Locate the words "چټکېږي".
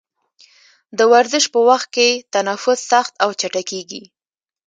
3.39-4.03